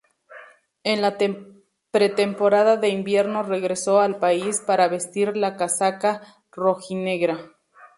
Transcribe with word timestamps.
En 0.83 1.03
la 1.03 1.19
pretemporada 1.91 2.75
de 2.75 2.89
invierno 2.89 3.43
regresó 3.43 3.99
al 4.01 4.17
país 4.17 4.59
para 4.65 4.87
vestir 4.87 5.37
la 5.37 5.57
casaca 5.57 6.41
rojinegra. 6.51 7.51